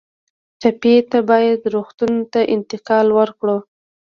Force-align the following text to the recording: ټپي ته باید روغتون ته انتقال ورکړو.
ټپي 0.61 0.95
ته 1.11 1.19
باید 1.29 1.59
روغتون 1.73 2.13
ته 2.31 2.39
انتقال 2.55 3.07
ورکړو. 3.19 3.57